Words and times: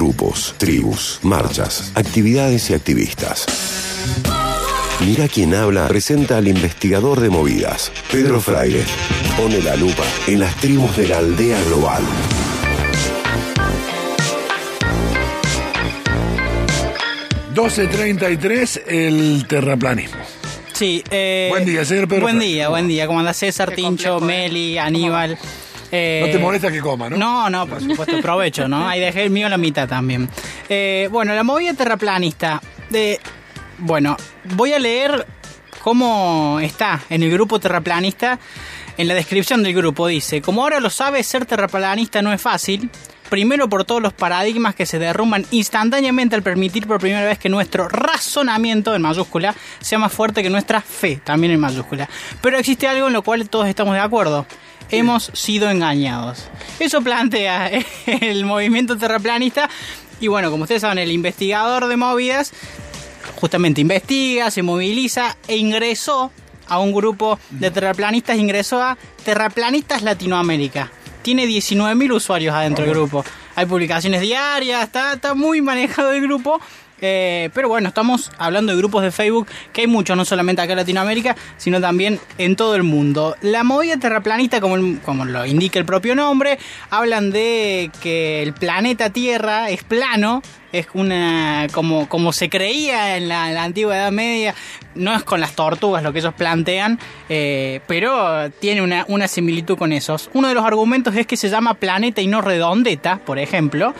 grupos, 0.00 0.54
tribus, 0.56 1.18
marchas, 1.22 1.92
actividades 1.94 2.70
y 2.70 2.74
activistas. 2.74 3.44
Mira 5.04 5.28
quién 5.28 5.54
habla 5.54 5.86
presenta 5.88 6.38
al 6.38 6.48
investigador 6.48 7.20
de 7.20 7.28
movidas, 7.28 7.92
Pedro 8.10 8.40
Fraile. 8.40 8.82
Pone 9.36 9.60
la 9.60 9.76
lupa 9.76 10.04
en 10.26 10.40
las 10.40 10.56
tribus 10.56 10.96
de 10.96 11.08
la 11.08 11.18
aldea 11.18 11.62
global. 11.64 12.02
...12.33, 17.54 18.82
el 18.86 19.44
terraplanismo. 19.46 20.20
Sí, 20.72 21.02
eh, 21.10 21.48
Buen 21.50 21.66
día, 21.66 21.84
señor 21.84 22.08
Pedro 22.08 22.22
Buen 22.22 22.36
Fraile. 22.36 22.54
día, 22.54 22.68
buen 22.68 22.88
día. 22.88 23.06
¿Cómo 23.06 23.18
anda 23.18 23.34
César, 23.34 23.70
Qué 23.70 23.76
Tincho, 23.76 24.14
complejo. 24.18 24.20
Meli, 24.48 24.78
Aníbal? 24.78 25.36
Eh, 25.92 26.22
No 26.24 26.32
te 26.32 26.38
molesta 26.38 26.70
que 26.70 26.80
coma, 26.80 27.10
¿no? 27.10 27.16
No, 27.16 27.50
no, 27.50 27.66
por 27.66 27.80
supuesto, 27.80 28.20
provecho, 28.20 28.68
¿no? 28.68 28.88
Ahí 28.88 29.00
dejé 29.00 29.24
el 29.24 29.30
mío 29.30 29.48
la 29.48 29.58
mitad 29.58 29.88
también. 29.88 30.28
Eh, 30.68 31.08
bueno, 31.10 31.34
la 31.34 31.42
movida 31.42 31.74
terraplanista. 31.74 32.60
De, 32.90 33.20
bueno, 33.78 34.16
voy 34.54 34.72
a 34.72 34.78
leer 34.78 35.26
cómo 35.82 36.58
está 36.60 37.00
en 37.10 37.22
el 37.22 37.30
grupo 37.30 37.58
terraplanista. 37.58 38.38
En 38.96 39.08
la 39.08 39.14
descripción 39.14 39.62
del 39.62 39.72
grupo 39.74 40.06
dice, 40.08 40.42
como 40.42 40.62
ahora 40.62 40.78
lo 40.80 40.90
sabes, 40.90 41.26
ser 41.26 41.46
terraplanista 41.46 42.20
no 42.22 42.32
es 42.32 42.40
fácil. 42.42 42.90
Primero 43.30 43.68
por 43.68 43.84
todos 43.84 44.02
los 44.02 44.12
paradigmas 44.12 44.74
que 44.74 44.86
se 44.86 44.98
derrumban 44.98 45.46
instantáneamente 45.52 46.34
al 46.34 46.42
permitir 46.42 46.86
por 46.86 46.98
primera 46.98 47.24
vez 47.24 47.38
que 47.38 47.48
nuestro 47.48 47.88
razonamiento, 47.88 48.94
en 48.94 49.02
mayúscula, 49.02 49.54
sea 49.80 49.98
más 49.98 50.12
fuerte 50.12 50.42
que 50.42 50.50
nuestra 50.50 50.80
fe, 50.80 51.20
también 51.22 51.52
en 51.52 51.60
mayúscula. 51.60 52.08
Pero 52.42 52.58
existe 52.58 52.88
algo 52.88 53.06
en 53.06 53.12
lo 53.12 53.22
cual 53.22 53.48
todos 53.48 53.68
estamos 53.68 53.94
de 53.94 54.00
acuerdo. 54.00 54.46
Hemos 54.90 55.30
sido 55.32 55.70
engañados. 55.70 56.48
Eso 56.80 57.00
plantea 57.02 57.70
el 58.06 58.44
movimiento 58.44 58.98
terraplanista. 58.98 59.70
Y 60.20 60.26
bueno, 60.26 60.50
como 60.50 60.64
ustedes 60.64 60.82
saben, 60.82 60.98
el 60.98 61.12
investigador 61.12 61.86
de 61.86 61.96
movidas 61.96 62.52
justamente 63.36 63.80
investiga, 63.80 64.50
se 64.50 64.62
moviliza 64.62 65.36
e 65.46 65.56
ingresó 65.56 66.32
a 66.70 66.78
un 66.78 66.92
grupo 66.92 67.38
de 67.50 67.70
terraplanistas, 67.70 68.38
ingresó 68.38 68.82
a 68.82 68.96
Terraplanistas 69.24 70.02
Latinoamérica. 70.02 70.90
Tiene 71.30 71.46
19.000 71.46 72.12
usuarios 72.12 72.52
adentro 72.52 72.84
del 72.84 72.92
grupo. 72.92 73.24
Hay 73.54 73.64
publicaciones 73.64 74.20
diarias, 74.20 74.82
está, 74.82 75.12
está 75.12 75.32
muy 75.34 75.62
manejado 75.62 76.10
el 76.12 76.22
grupo. 76.22 76.60
eh, 77.00 77.50
pero 77.54 77.68
bueno, 77.68 77.86
estamos 77.86 78.32
hablando 78.36 78.72
de 78.72 78.78
grupos 78.78 79.04
de 79.04 79.12
Facebook 79.12 79.46
que 79.72 79.82
hay 79.82 79.86
muchos, 79.86 80.16
no 80.16 80.24
solamente 80.24 80.60
acá 80.60 80.72
en 80.72 80.78
Latinoamérica, 80.78 81.36
sino 81.56 81.80
también 81.80 82.18
en 82.36 82.56
todo 82.56 82.74
el 82.74 82.82
mundo. 82.82 83.36
La 83.42 83.62
movida 83.62 83.96
terraplanista, 83.96 84.60
como, 84.60 85.00
como 85.02 85.24
lo 85.24 85.46
indica 85.46 85.78
el 85.78 85.84
propio 85.84 86.16
nombre, 86.16 86.58
hablan 86.90 87.30
de 87.30 87.92
que 88.02 88.42
el 88.42 88.52
planeta 88.52 89.10
Tierra 89.10 89.70
es 89.70 89.84
plano, 89.84 90.42
es 90.72 90.86
una 90.94 91.66
como 91.72 92.08
como 92.08 92.32
se 92.32 92.48
creía 92.48 93.16
en 93.16 93.28
la, 93.28 93.48
en 93.48 93.54
la 93.54 93.64
antigua 93.64 93.96
Edad 93.96 94.12
Media 94.12 94.54
no 94.94 95.14
es 95.14 95.22
con 95.22 95.40
las 95.40 95.52
tortugas 95.52 96.02
lo 96.02 96.12
que 96.12 96.18
ellos 96.18 96.34
plantean 96.34 96.98
eh, 97.28 97.80
pero 97.86 98.50
tiene 98.50 98.82
una, 98.82 99.04
una 99.08 99.28
similitud 99.28 99.78
con 99.78 99.92
esos. 99.92 100.30
Uno 100.34 100.48
de 100.48 100.54
los 100.54 100.64
argumentos 100.64 101.14
es 101.14 101.26
que 101.26 101.36
se 101.36 101.48
llama 101.48 101.74
planeta 101.74 102.20
y 102.20 102.26
no 102.26 102.40
redondeta 102.40 103.18
por 103.24 103.38
ejemplo 103.38 103.94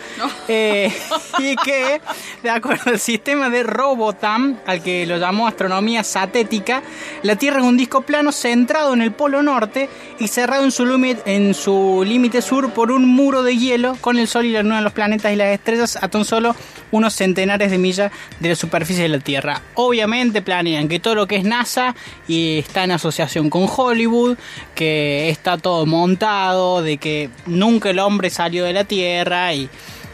Eh, 0.48 0.92
y 1.38 1.56
que 1.56 2.00
de 2.42 2.50
acuerdo 2.50 2.90
al 2.90 2.98
sistema 2.98 3.48
de 3.48 3.62
Robotham 3.62 4.58
al 4.66 4.82
que 4.82 5.06
lo 5.06 5.18
llamó 5.18 5.46
astronomía 5.46 6.02
satética 6.04 6.82
la 7.22 7.36
Tierra 7.36 7.58
es 7.58 7.64
un 7.64 7.76
disco 7.76 8.02
plano 8.02 8.32
centrado 8.32 8.94
en 8.94 9.02
el 9.02 9.12
polo 9.12 9.42
norte 9.42 9.88
y 10.18 10.28
cerrado 10.28 10.64
en 10.64 10.70
su 10.70 10.86
límite 10.86 11.22
en 11.34 11.54
su 11.54 12.02
límite 12.06 12.42
sur 12.42 12.72
por 12.72 12.90
un 12.90 13.06
muro 13.06 13.42
de 13.42 13.56
hielo 13.56 13.96
con 14.00 14.18
el 14.18 14.28
Sol 14.28 14.46
y 14.46 14.52
la 14.52 14.62
Luna 14.62 14.76
de 14.76 14.82
los 14.82 14.92
planetas 14.92 15.32
y 15.32 15.36
las 15.36 15.48
estrellas 15.48 15.98
a 16.00 16.08
tan 16.08 16.24
solo 16.24 16.54
unos 16.90 17.14
centenares 17.14 17.70
de 17.70 17.78
millas 17.78 18.12
de 18.40 18.48
la 18.50 18.56
superficie 18.56 19.02
de 19.02 19.08
la 19.08 19.18
Tierra. 19.18 19.62
Obviamente 19.74 20.42
planean 20.42 20.88
que 20.88 21.00
todo 21.00 21.14
lo 21.14 21.26
que 21.26 21.36
es 21.36 21.44
NASA 21.44 21.94
y 22.28 22.58
está 22.58 22.84
en 22.84 22.92
asociación 22.92 23.50
con 23.50 23.66
Hollywood, 23.74 24.36
que 24.74 25.28
está 25.28 25.58
todo 25.58 25.86
montado, 25.86 26.82
de 26.82 26.98
que 26.98 27.30
nunca 27.46 27.90
el 27.90 27.98
hombre 27.98 28.30
salió 28.30 28.64
de 28.64 28.72
la 28.72 28.84
Tierra 28.84 29.54
y, 29.54 29.68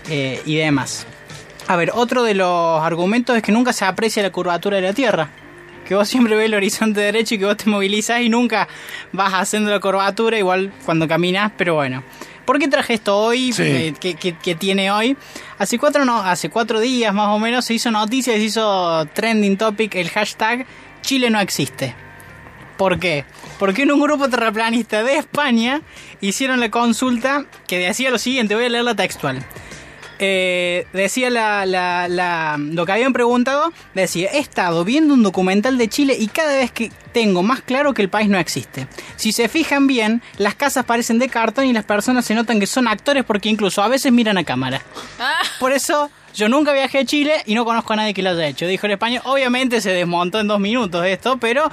eh, 0.08 0.40
y 0.44 0.56
demás. 0.56 1.06
A 1.68 1.76
ver, 1.76 1.90
otro 1.94 2.22
de 2.22 2.34
los 2.34 2.80
argumentos 2.80 3.36
es 3.36 3.42
que 3.42 3.50
nunca 3.50 3.72
se 3.72 3.84
aprecia 3.84 4.22
la 4.22 4.30
curvatura 4.30 4.76
de 4.76 4.82
la 4.82 4.92
Tierra. 4.92 5.30
Que 5.86 5.94
vos 5.94 6.08
siempre 6.08 6.36
ves 6.36 6.46
el 6.46 6.54
horizonte 6.54 7.00
derecho 7.00 7.34
y 7.34 7.38
que 7.38 7.44
vos 7.44 7.56
te 7.56 7.70
movilizás 7.70 8.20
y 8.20 8.28
nunca 8.28 8.68
vas 9.12 9.32
haciendo 9.34 9.70
la 9.70 9.80
curvatura, 9.80 10.38
igual 10.38 10.72
cuando 10.84 11.08
caminas, 11.08 11.52
pero 11.56 11.74
bueno. 11.74 12.02
¿Por 12.46 12.58
qué 12.58 12.68
traje 12.68 12.94
esto 12.94 13.16
hoy? 13.18 13.52
Sí. 13.52 13.62
Eh, 13.64 13.94
que, 14.00 14.14
que- 14.14 14.38
que 14.38 14.54
tiene 14.54 14.90
hoy. 14.90 15.16
Hace 15.58 15.78
cuatro, 15.78 16.04
no, 16.04 16.18
hace 16.22 16.48
cuatro 16.48 16.80
días 16.80 17.12
más 17.12 17.28
o 17.28 17.38
menos 17.38 17.64
se 17.66 17.74
hizo 17.74 17.90
noticia, 17.90 18.32
se 18.34 18.38
hizo 18.40 19.04
trending 19.12 19.56
topic 19.58 19.94
el 19.96 20.08
hashtag 20.08 20.64
Chile 21.02 21.28
no 21.30 21.40
existe. 21.40 21.94
¿Por 22.78 22.98
qué? 22.98 23.24
Porque 23.58 23.82
en 23.82 23.92
un 23.92 24.00
grupo 24.00 24.28
terraplanista 24.28 25.02
de 25.02 25.16
España 25.16 25.80
hicieron 26.20 26.60
la 26.60 26.70
consulta 26.70 27.46
que 27.66 27.78
decía 27.78 28.10
lo 28.10 28.18
siguiente, 28.18 28.54
voy 28.54 28.66
a 28.66 28.68
leer 28.68 28.84
la 28.84 28.94
textual. 28.94 29.42
Eh, 30.18 30.86
decía 30.92 31.28
la, 31.30 31.66
la- 31.66 32.08
la- 32.08 32.56
lo 32.58 32.86
que 32.86 32.92
habían 32.92 33.12
preguntado, 33.12 33.72
decía, 33.94 34.30
he 34.32 34.38
estado 34.38 34.84
viendo 34.84 35.12
un 35.14 35.22
documental 35.22 35.76
de 35.78 35.88
Chile 35.88 36.16
y 36.18 36.28
cada 36.28 36.56
vez 36.56 36.70
que 36.70 36.90
tengo 37.16 37.42
más 37.42 37.62
claro 37.62 37.94
que 37.94 38.02
el 38.02 38.10
país 38.10 38.28
no 38.28 38.36
existe. 38.36 38.88
Si 39.16 39.32
se 39.32 39.48
fijan 39.48 39.86
bien, 39.86 40.20
las 40.36 40.54
casas 40.54 40.84
parecen 40.84 41.18
de 41.18 41.30
cartón 41.30 41.64
y 41.64 41.72
las 41.72 41.86
personas 41.86 42.26
se 42.26 42.34
notan 42.34 42.60
que 42.60 42.66
son 42.66 42.86
actores 42.86 43.24
porque 43.24 43.48
incluso 43.48 43.82
a 43.82 43.88
veces 43.88 44.12
miran 44.12 44.36
a 44.36 44.44
cámara. 44.44 44.82
Por 45.58 45.72
eso 45.72 46.10
yo 46.36 46.50
nunca 46.50 46.74
viajé 46.74 46.98
a 46.98 47.04
Chile 47.06 47.42
y 47.46 47.54
no 47.54 47.64
conozco 47.64 47.94
a 47.94 47.96
nadie 47.96 48.12
que 48.12 48.22
lo 48.22 48.28
haya 48.28 48.46
hecho. 48.46 48.66
Dijo 48.66 48.84
el 48.84 48.92
español. 48.92 49.22
Obviamente 49.24 49.80
se 49.80 49.90
desmontó 49.90 50.38
en 50.38 50.46
dos 50.46 50.60
minutos 50.60 51.06
esto, 51.06 51.38
pero 51.38 51.70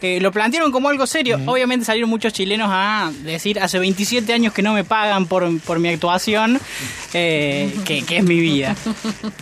eh, 0.00 0.18
lo 0.22 0.32
plantearon 0.32 0.72
como 0.72 0.88
algo 0.88 1.06
serio. 1.06 1.38
Obviamente 1.44 1.84
salieron 1.84 2.08
muchos 2.08 2.32
chilenos 2.32 2.70
a 2.72 3.12
decir, 3.24 3.60
hace 3.60 3.78
27 3.78 4.32
años 4.32 4.54
que 4.54 4.62
no 4.62 4.72
me 4.72 4.84
pagan 4.84 5.26
por, 5.26 5.60
por 5.60 5.78
mi 5.78 5.90
actuación, 5.90 6.58
eh, 7.12 7.74
que, 7.84 8.02
que 8.06 8.16
es 8.16 8.24
mi 8.24 8.40
vida. 8.40 8.74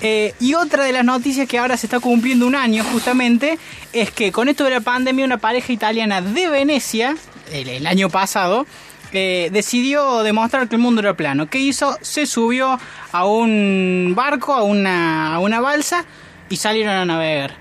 Eh, 0.01 0.35
y 0.41 0.55
otra 0.55 0.85
de 0.85 0.93
las 0.93 1.05
noticias 1.05 1.49
que 1.49 1.59
ahora 1.59 1.77
se 1.77 1.87
está 1.87 1.99
cumpliendo 1.99 2.47
un 2.47 2.55
año 2.55 2.85
justamente 2.85 3.59
es 3.93 4.11
que 4.11 4.33
con 4.33 4.49
esto 4.49 4.65
de 4.65 4.71
la 4.71 4.81
pandemia 4.81 5.25
una 5.25 5.39
pareja 5.45 5.75
italiana 5.75 6.23
de 6.23 6.49
Venecia, 6.49 7.15
el, 7.53 7.69
el 7.69 7.87
año 7.87 8.09
pasado, 8.09 8.67
eh, 9.13 9.51
decidió 9.53 10.23
demostrar 10.23 10.71
que 10.71 10.77
el 10.77 10.81
mundo 10.81 11.03
era 11.03 11.13
plano. 11.13 11.49
¿Qué 11.51 11.59
hizo? 11.59 11.99
Se 12.01 12.25
subió 12.25 12.81
a 13.13 13.27
un 13.27 14.15
barco, 14.17 14.55
a 14.55 14.63
una, 14.63 15.35
a 15.35 15.41
una 15.41 15.61
balsa 15.61 16.07
y 16.49 16.57
salieron 16.57 16.95
a 16.95 17.05
navegar. 17.05 17.57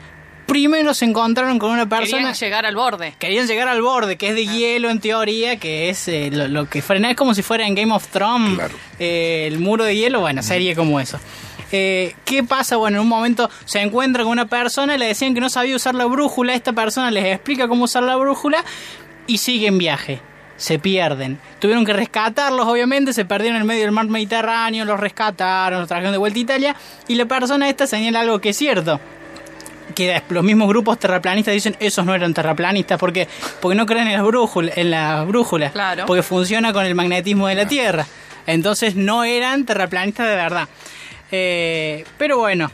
Primero 0.46 0.94
se 0.94 1.04
encontraron 1.04 1.60
con 1.60 1.72
una 1.72 1.90
persona... 1.90 2.20
Querían 2.20 2.34
llegar 2.36 2.66
al 2.66 2.76
borde. 2.78 3.16
Querían 3.20 3.48
llegar 3.48 3.68
al 3.68 3.82
borde, 3.82 4.16
que 4.16 4.30
es 4.30 4.36
de 4.36 4.46
hielo 4.48 4.90
en 4.90 5.02
teoría, 5.02 5.58
que 5.58 5.90
es 5.90 6.08
eh, 6.08 6.30
lo, 6.32 6.48
lo 6.48 6.70
que 6.70 6.82
frena, 6.82 7.12
es 7.12 7.18
como 7.18 7.34
si 7.36 7.42
fuera 7.42 7.68
en 7.68 7.76
Game 7.76 7.94
of 7.94 8.08
Thrones, 8.08 8.56
Claro. 8.56 8.76
eh, 9.00 9.44
el 9.48 9.60
muro 9.60 9.84
de 9.84 9.98
hielo, 9.98 10.22
bueno, 10.22 10.42
sería 10.42 10.74
como 10.74 11.02
eso. 11.02 11.20
Eh, 11.76 12.16
¿Qué 12.24 12.44
pasa? 12.44 12.76
Bueno, 12.78 12.98
en 12.98 13.02
un 13.02 13.08
momento 13.10 13.50
se 13.66 13.82
encuentra 13.82 14.24
con 14.24 14.32
una 14.32 14.46
persona, 14.46 14.96
le 14.96 15.08
decían 15.08 15.34
que 15.34 15.42
no 15.42 15.50
sabía 15.50 15.76
usar 15.76 15.96
la 15.96 16.06
brújula, 16.06 16.54
esta 16.54 16.72
persona 16.72 17.10
les 17.10 17.26
explica 17.26 17.68
cómo 17.68 17.86
usar 17.86 18.04
la 18.04 18.16
brújula 18.16 18.64
y 19.26 19.40
siguen 19.40 19.80
viaje. 19.80 20.22
Se 20.56 20.78
pierden. 20.78 21.40
Tuvieron 21.60 21.84
que 21.84 21.94
rescatarlos, 21.94 22.68
obviamente, 22.68 23.12
se 23.12 23.26
perdieron 23.26 23.56
en 23.56 23.62
el 23.64 23.68
medio 23.68 23.82
del 23.82 23.92
mar 23.92 24.06
Mediterráneo, 24.06 24.86
los 24.86 25.00
rescataron, 25.00 25.80
los 25.80 25.88
trajeron 25.90 26.12
de 26.12 26.20
vuelta 26.20 26.38
a 26.38 26.42
Italia 26.42 26.76
y 27.08 27.16
la 27.16 27.26
persona 27.26 27.68
esta 27.68 27.88
señala 27.88 28.20
algo 28.22 28.40
que 28.40 28.50
es 28.50 28.58
cierto 28.58 29.00
que 29.96 30.22
los 30.30 30.44
mismos 30.44 30.70
grupos 30.70 30.98
terraplanistas 31.00 31.54
dicen 31.56 31.76
esos 31.80 32.06
no 32.06 32.16
eran 32.16 32.34
terraplanistas 32.34 32.98
porque 33.00 33.28
porque 33.62 33.76
no 33.76 33.86
creen 33.86 34.08
en 34.08 34.14
las 34.14 34.24
brújulas 34.26 34.78
en 34.78 34.92
las 34.92 35.28
brújulas 35.28 35.72
Claro. 35.74 36.06
porque 36.06 36.24
funciona 36.24 36.72
con 36.72 36.86
el 36.86 36.96
magnetismo 36.96 37.48
de 37.48 37.56
la 37.56 37.68
Tierra 37.68 38.06
entonces 38.48 38.96
no 38.96 39.24
eran 39.26 39.66
terraplanistas 39.66 40.28
de 40.28 40.36
verdad 40.36 40.70
Eh, 41.36 42.06
pero 42.20 42.38
bueno 42.38 42.72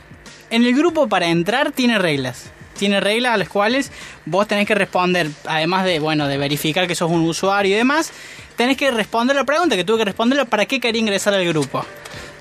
en 0.50 0.64
el 0.66 0.74
grupo 0.74 1.08
para 1.08 1.28
entrar 1.28 1.72
tiene 1.72 1.98
reglas 1.98 2.50
tiene 2.78 3.00
reglas 3.00 3.32
a 3.32 3.36
las 3.38 3.48
cuales 3.48 3.90
vos 4.26 4.46
tenés 4.46 4.66
que 4.66 4.74
responder 4.74 5.30
además 5.46 5.86
de 5.86 5.98
bueno 5.98 6.28
de 6.28 6.36
verificar 6.36 6.86
que 6.86 6.94
sos 6.94 7.10
un 7.10 7.22
usuario 7.22 7.74
y 7.74 7.78
demás 7.78 8.12
tenés 8.56 8.76
que 8.76 8.90
responder 8.90 9.34
la 9.34 9.44
pregunta 9.44 9.76
que 9.76 9.84
tuve 9.84 10.00
que 10.00 10.04
responder 10.04 10.44
para 10.44 10.66
qué 10.66 10.78
quería 10.78 11.00
ingresar 11.00 11.32
al 11.32 11.46
grupo 11.46 11.86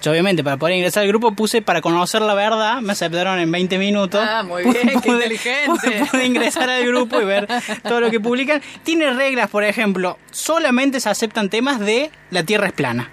yo 0.02 0.12
obviamente 0.12 0.44
para 0.44 0.58
poder 0.58 0.76
ingresar 0.76 1.04
al 1.04 1.08
grupo 1.08 1.32
puse 1.32 1.62
para 1.62 1.82
conocer 1.82 2.22
la 2.22 2.34
verdad, 2.34 2.82
me 2.82 2.94
aceptaron 2.94 3.40
en 3.40 3.52
20 3.52 3.78
minutos. 3.78 4.22
Ah, 4.26 4.44
muy 4.44 4.64
bien, 4.72 5.02
qué 5.02 5.10
inteligente. 5.10 6.06
Pude 6.12 6.26
ingresar 6.26 6.70
al 6.70 6.86
grupo 6.86 7.20
y 7.20 7.26
ver 7.26 7.48
todo 7.84 8.00
lo 8.00 8.10
que 8.10 8.20
publican. 8.20 8.62
Tiene 8.84 9.12
reglas, 9.12 9.50
por 9.50 9.66
ejemplo, 9.66 10.18
solamente 10.32 11.02
se 11.02 11.10
aceptan 11.10 11.50
temas 11.50 11.82
de 11.82 12.12
la 12.32 12.44
Tierra 12.44 12.68
es 12.68 12.74
plana. 12.74 13.10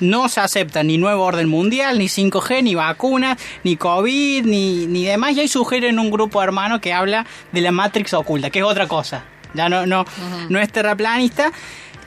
No 0.00 0.28
se 0.28 0.40
acepta 0.40 0.82
ni 0.82 0.98
nuevo 0.98 1.24
orden 1.24 1.48
mundial, 1.48 1.98
ni 1.98 2.06
5G, 2.06 2.62
ni 2.62 2.74
vacunas, 2.74 3.38
ni 3.64 3.76
COVID, 3.76 4.44
ni, 4.44 4.86
ni 4.86 5.04
demás. 5.04 5.32
Y 5.32 5.40
hay 5.40 5.48
sugieren 5.48 5.98
un 5.98 6.10
grupo 6.10 6.42
hermano 6.42 6.80
que 6.80 6.92
habla 6.92 7.26
de 7.52 7.60
la 7.60 7.72
Matrix 7.72 8.14
oculta, 8.14 8.50
que 8.50 8.60
es 8.60 8.64
otra 8.64 8.86
cosa. 8.86 9.24
Ya 9.54 9.68
no, 9.68 9.86
no, 9.86 10.04
no 10.48 10.58
es 10.58 10.70
terraplanista. 10.70 11.52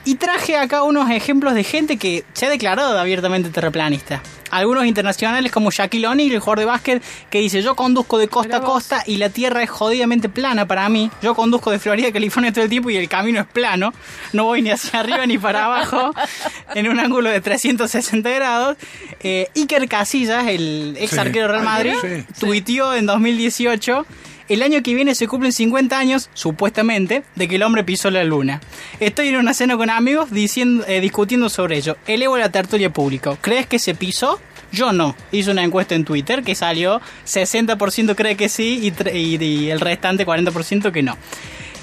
Y 0.05 0.15
traje 0.15 0.57
acá 0.57 0.83
unos 0.83 1.09
ejemplos 1.09 1.53
de 1.53 1.63
gente 1.63 1.97
que 1.97 2.23
se 2.33 2.45
ha 2.45 2.49
declarado 2.49 2.97
abiertamente 2.97 3.49
terraplanista. 3.49 4.21
Algunos 4.51 4.85
internacionales 4.85 5.51
como 5.51 5.71
Shaquille 5.71 6.07
O'Neal, 6.07 6.31
el 6.31 6.39
jugador 6.39 6.59
de 6.59 6.65
básquet, 6.65 7.03
que 7.29 7.39
dice, 7.39 7.61
yo 7.61 7.75
conduzco 7.75 8.17
de 8.17 8.27
costa 8.27 8.57
a 8.57 8.61
costa 8.61 9.03
y 9.05 9.17
la 9.17 9.29
tierra 9.29 9.63
es 9.63 9.69
jodidamente 9.69 10.29
plana 10.29 10.65
para 10.67 10.87
mí. 10.89 11.09
Yo 11.21 11.35
conduzco 11.35 11.71
de 11.71 11.79
Florida 11.79 12.09
a 12.09 12.11
California 12.11 12.51
todo 12.51 12.63
el 12.63 12.69
tiempo 12.69 12.89
y 12.89 12.97
el 12.97 13.07
camino 13.09 13.39
es 13.39 13.47
plano. 13.47 13.93
No 14.33 14.45
voy 14.45 14.61
ni 14.61 14.69
hacia 14.71 14.99
arriba 14.99 15.25
ni 15.25 15.37
para 15.37 15.65
abajo 15.65 16.13
en 16.75 16.87
un 16.89 16.99
ángulo 16.99 17.29
de 17.29 17.41
360 17.41 18.29
grados. 18.29 18.77
Eh, 19.21 19.49
Iker 19.55 19.87
Casillas, 19.87 20.47
el 20.47 20.95
ex 20.99 21.11
Sí. 21.11 21.17
arquero 21.19 21.47
Real 21.47 21.63
Madrid, 21.63 21.93
Sí. 22.01 22.25
tuiteó 22.39 22.93
en 22.95 23.05
2018 23.05 24.05
el 24.49 24.63
año 24.63 24.81
que 24.83 24.95
viene 24.95 25.15
se 25.15 25.27
cumplen 25.27 25.53
50 25.53 25.97
años, 25.97 26.29
supuestamente, 26.33 27.23
de 27.35 27.47
que 27.47 27.55
el 27.55 27.63
hombre 27.63 27.83
pisó 27.83 28.09
la 28.09 28.23
luna. 28.23 28.59
Estoy 28.99 29.29
en 29.29 29.37
una 29.37 29.53
cena 29.53 29.77
con 29.77 29.89
amigos 29.89 30.31
diciendo, 30.31 30.83
eh, 30.87 30.99
discutiendo 30.99 31.49
sobre 31.49 31.77
ello. 31.77 31.97
Elevo 32.07 32.37
la 32.37 32.49
tertulia 32.49 32.91
público. 32.91 33.37
¿Crees 33.41 33.67
que 33.67 33.77
se 33.77 33.93
pisó? 33.93 34.39
Yo 34.71 34.91
no. 34.91 35.15
Hice 35.31 35.51
una 35.51 35.63
encuesta 35.63 35.95
en 35.95 36.03
Twitter 36.03 36.43
que 36.43 36.55
salió 36.55 36.99
60% 37.25 38.15
cree 38.15 38.35
que 38.35 38.49
sí 38.49 38.91
y, 39.11 39.69
el 39.69 39.79
restante 39.79 40.25
40% 40.25 40.91
que 40.91 41.03
no. 41.03 41.15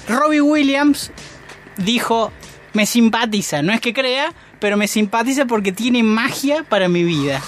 Robbie 0.07 0.41
Williams 0.41 1.11
dijo, 1.77 2.31
me 2.73 2.85
simpatiza, 2.85 3.61
no 3.61 3.73
es 3.73 3.81
que 3.81 3.93
crea, 3.93 4.33
pero 4.59 4.77
me 4.77 4.87
simpatiza 4.87 5.45
porque 5.45 5.71
tiene 5.71 6.03
magia 6.03 6.63
para 6.63 6.87
mi 6.87 7.03
vida. 7.03 7.41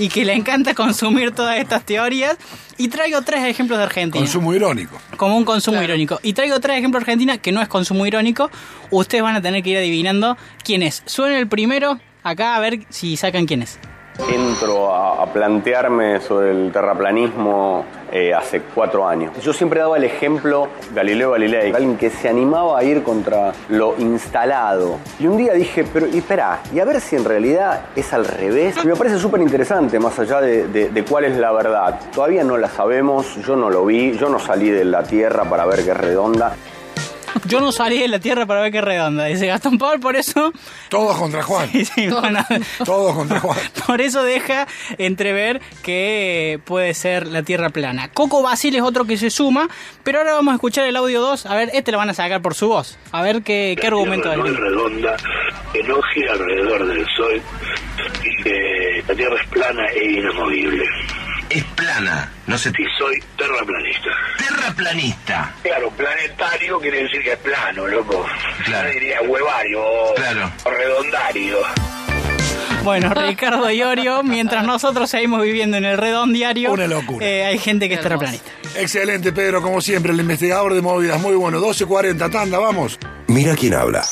Y 0.00 0.08
que 0.08 0.24
le 0.24 0.32
encanta 0.32 0.74
consumir 0.74 1.32
todas 1.32 1.58
estas 1.58 1.84
teorías. 1.84 2.36
Y 2.78 2.88
traigo 2.88 3.20
tres 3.20 3.44
ejemplos 3.44 3.78
de 3.78 3.84
Argentina. 3.84 4.24
Consumo 4.24 4.54
irónico. 4.54 4.98
como 5.16 5.36
un 5.36 5.44
consumo 5.44 5.82
irónico. 5.82 6.18
Y 6.22 6.32
traigo 6.32 6.58
tres 6.58 6.78
ejemplos 6.78 7.00
de 7.00 7.12
Argentina 7.12 7.36
que 7.38 7.52
no 7.52 7.60
es 7.60 7.68
consumo 7.68 8.06
irónico. 8.06 8.50
Ustedes 8.90 9.22
van 9.22 9.36
a 9.36 9.42
tener 9.42 9.62
que 9.62 9.70
ir 9.70 9.76
adivinando 9.76 10.38
quién 10.64 10.82
es. 10.82 11.02
Suena 11.04 11.38
el 11.38 11.48
primero, 11.48 12.00
acá 12.22 12.56
a 12.56 12.60
ver 12.60 12.86
si 12.88 13.18
sacan 13.18 13.44
quién 13.44 13.62
es. 13.62 13.78
Entro 14.28 14.94
a, 14.94 15.26
plantearme 15.32 16.20
sobre 16.20 16.50
el 16.50 16.72
terraplanismo 16.72 17.84
eh, 18.10 18.34
hace 18.34 18.60
cuatro 18.74 19.06
años. 19.06 19.32
Yo 19.42 19.52
siempre 19.52 19.78
daba 19.80 19.96
el 19.96 20.04
ejemplo 20.04 20.68
Galileo 20.92 21.30
Galilei, 21.32 21.72
alguien 21.72 21.96
que 21.96 22.10
se 22.10 22.28
animaba 22.28 22.78
a 22.78 22.82
ir 22.84 23.02
contra 23.04 23.52
lo 23.68 23.94
instalado. 23.98 24.98
Y 25.20 25.26
un 25.28 25.36
día 25.36 25.52
dije, 25.52 25.84
pero 25.92 26.06
y 26.08 26.18
espera, 26.18 26.58
y 26.72 26.80
a 26.80 26.84
ver 26.84 27.00
si 27.00 27.14
en 27.16 27.24
realidad 27.24 27.82
es 27.94 28.12
al 28.12 28.24
revés. 28.24 28.84
Me 28.84 28.96
parece 28.96 29.18
súper 29.18 29.40
interesante, 29.40 29.98
más 30.00 30.18
allá 30.18 30.40
de- 30.40 30.66
de 30.66 31.04
cuál 31.04 31.24
es 31.24 31.36
la 31.36 31.52
verdad. 31.52 32.00
Todavía 32.12 32.42
no 32.44 32.56
la 32.56 32.68
sabemos, 32.68 33.36
yo 33.46 33.54
no 33.56 33.70
lo 33.70 33.84
vi, 33.86 34.12
yo 34.18 34.28
no 34.28 34.38
salí 34.38 34.70
de 34.70 34.84
la 34.84 35.02
Tierra 35.04 35.44
para 35.44 35.64
ver 35.66 35.84
que 35.84 35.90
es 35.92 35.96
redonda. 35.96 36.52
Yo 37.46 37.60
no 37.60 37.72
salí 37.72 37.98
de 37.98 38.08
la 38.08 38.18
Tierra 38.18 38.46
para 38.46 38.60
ver 38.62 38.72
qué 38.72 38.78
es 38.78 38.84
redonda, 38.84 39.24
dice 39.26 39.46
Gastón 39.46 39.78
Paul, 39.78 40.00
por 40.00 40.16
eso... 40.16 40.52
Todos 40.88 41.16
contra 41.18 41.42
Juan. 41.42 41.68
Sí, 41.70 41.84
sí, 41.84 42.08
bueno, 42.08 42.44
Todos 42.84 43.14
contra 43.14 43.40
Juan. 43.40 43.58
por 43.86 44.00
eso 44.00 44.22
deja 44.22 44.66
entrever 44.98 45.60
que 45.82 46.60
puede 46.64 46.94
ser 46.94 47.26
la 47.26 47.42
Tierra 47.42 47.70
plana. 47.70 48.10
Coco 48.12 48.42
Basil 48.42 48.74
es 48.76 48.82
otro 48.82 49.04
que 49.04 49.16
se 49.16 49.30
suma, 49.30 49.68
pero 50.02 50.18
ahora 50.18 50.34
vamos 50.34 50.52
a 50.52 50.54
escuchar 50.56 50.86
el 50.86 50.96
audio 50.96 51.20
2. 51.20 51.46
A 51.46 51.54
ver, 51.56 51.70
este 51.72 51.92
lo 51.92 51.98
van 51.98 52.10
a 52.10 52.14
sacar 52.14 52.42
por 52.42 52.54
su 52.54 52.68
voz. 52.68 52.98
A 53.12 53.22
ver 53.22 53.42
qué, 53.42 53.76
qué 53.80 53.86
argumento 53.86 54.28
La 54.28 54.34
Tierra 54.34 54.48
hay. 54.48 54.54
no 54.54 54.56
es 54.56 54.60
redonda, 54.72 55.16
que 55.72 55.82
no 55.84 56.00
gira 56.14 56.32
alrededor 56.32 56.86
del 56.86 57.06
Sol 57.16 57.40
y 58.24 58.42
que 58.42 59.04
la 59.08 59.14
Tierra 59.14 59.36
es 59.40 59.48
plana 59.48 59.86
e 59.94 60.04
inamovible. 60.12 60.84
Es 61.50 61.64
plana, 61.64 62.30
no 62.46 62.56
se 62.56 62.68
Y 62.70 62.72
soy 62.96 63.20
terraplanista. 63.36 64.10
terraplanista. 64.38 65.52
Claro, 65.62 65.90
planetario 65.90 66.78
quiere 66.80 67.02
decir 67.02 67.22
que 67.22 67.32
es 67.32 67.38
plano, 67.38 67.88
loco. 67.88 68.24
Claro. 68.64 68.88
Yo 68.88 68.94
diría 68.94 69.20
huevario 69.22 69.82
o, 69.84 70.14
Claro. 70.14 70.50
o 70.64 70.70
redondario. 70.70 71.58
Bueno, 72.84 73.12
Ricardo 73.14 73.68
Iorio, 73.70 74.22
mientras 74.22 74.64
nosotros 74.64 75.10
seguimos 75.10 75.42
viviendo 75.42 75.76
en 75.76 75.84
el 75.84 75.98
redondiario, 75.98 76.72
Una 76.72 76.86
locura. 76.86 77.26
eh, 77.26 77.44
hay 77.44 77.58
gente 77.58 77.88
que 77.88 77.94
es 77.96 78.00
terraplanista. 78.00 78.50
Excelente, 78.76 79.32
Pedro, 79.32 79.60
como 79.60 79.80
siempre, 79.80 80.12
el 80.12 80.20
investigador 80.20 80.72
de 80.74 80.80
movidas. 80.82 81.20
Muy 81.20 81.34
bueno. 81.34 81.58
12.40, 81.60 82.30
tanda, 82.30 82.58
vamos. 82.60 82.96
Mira 83.26 83.56
quién 83.56 83.74
habla. 83.74 84.02